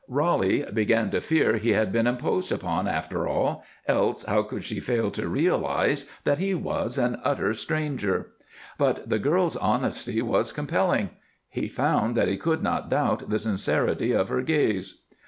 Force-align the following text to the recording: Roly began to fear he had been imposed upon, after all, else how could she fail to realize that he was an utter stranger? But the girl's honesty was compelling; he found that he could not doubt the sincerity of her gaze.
Roly 0.07 0.63
began 0.73 1.11
to 1.11 1.21
fear 1.21 1.57
he 1.57 1.73
had 1.73 1.91
been 1.91 2.07
imposed 2.07 2.51
upon, 2.51 2.87
after 2.87 3.27
all, 3.27 3.63
else 3.85 4.23
how 4.23 4.41
could 4.41 4.63
she 4.63 4.79
fail 4.79 5.11
to 5.11 5.29
realize 5.29 6.07
that 6.23 6.39
he 6.39 6.55
was 6.55 6.97
an 6.97 7.19
utter 7.23 7.53
stranger? 7.53 8.31
But 8.79 9.07
the 9.07 9.19
girl's 9.19 9.55
honesty 9.57 10.19
was 10.23 10.53
compelling; 10.53 11.11
he 11.47 11.67
found 11.67 12.15
that 12.15 12.27
he 12.29 12.37
could 12.37 12.63
not 12.63 12.89
doubt 12.89 13.29
the 13.29 13.37
sincerity 13.37 14.11
of 14.11 14.29
her 14.29 14.41
gaze. 14.41 15.03